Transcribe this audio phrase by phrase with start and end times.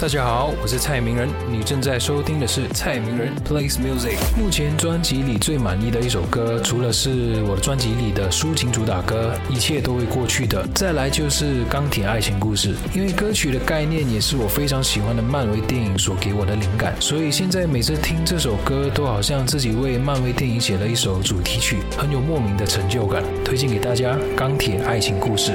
[0.00, 4.16] 大家好，我是蔡明仁，你正在收听的是蔡明仁 plays music。
[4.38, 23.20] 目前专辑里最满意的一首歌，除了是我的专辑里的抒情主打歌《一切都会过去的》，再来就是《钢铁爱情故事》，因为歌曲的概念也是我非常喜欢的漫威电影所给我的灵感，所以现在每次听这首歌，都好像自己为漫威电影写了一首主题曲，很有莫名的成就感。
[23.44, 25.50] 推荐给大家《钢铁爱情故事》。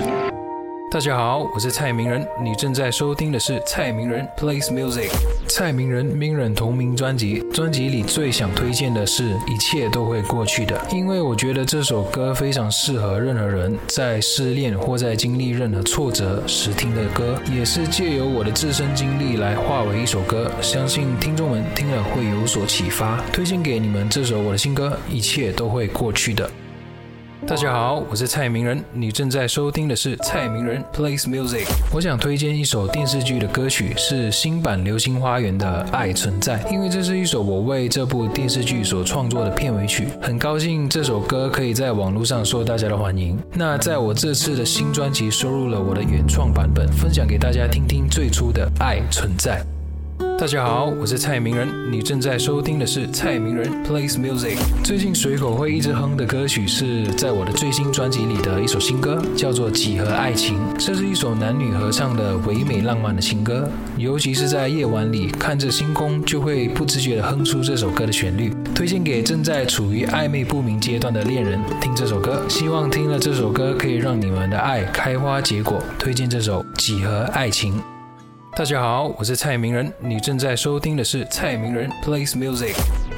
[0.93, 5.09] 大家好，我是蔡明仁，你正在收听的是蔡明仁 plays music。
[5.47, 23.19] 蔡明仁明忍同名专辑，专辑里最想推荐的是一切都会过去的，因为我觉得这首歌非常适合任何人在失恋或在经历任何挫折时听的歌，也是借由我的自身经历来化为一首歌，相信听众们听了会有所启发。
[23.33, 26.47] 推荐给你们这首我的新歌，一切都会过去的。
[27.45, 31.67] 大家好，我是蔡明仁，你正在收听的是蔡明仁 plays music。
[31.93, 40.07] 我想推荐一首电视剧的歌曲，是新版《流星花园》的《爱存在》，因为这是一首我为这部电视剧所创作的片尾曲。
[40.21, 43.37] 很高兴这首歌可以在网络上受大家的欢迎。
[43.53, 49.61] 那在我这次的新专辑收录了我的原创版本，分享给大家听听最初的《爱存在》。
[50.43, 54.57] 大家好，我是蔡明仁，你正在收听的是蔡明仁 plays music。
[54.83, 60.57] 最近随口会一直哼的歌曲是在我的最新专辑里的一首新歌，叫做《几何爱情》。
[60.77, 68.53] 这是一首男女合唱的唯美浪漫的情歌，尤其是在夜晚里看着星空，就会不自觉地哼出这首歌的旋律。
[68.75, 75.81] 推荐给正在处于暧昧不明阶段的恋人听这首歌，希望听了这首歌可以让你们的爱开花结果。
[75.97, 77.79] 推荐这首《几何爱情》。
[78.55, 82.75] 大家好，我是蔡明仁，你正在收听的是蔡明仁 plays music。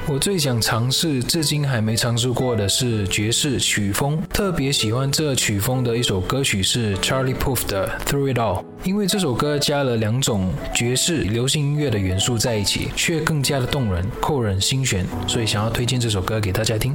[0.08, 16.94] 我最想尝试，至今还没尝试过的是爵士曲风，特别喜欢这曲风的一首歌曲是 Charlie Puth 的 Through It All，因为这首歌加了两种爵士流行音乐的元素在一起，却更加的动人，扣人心弦，所以想要推荐这首歌给大家听。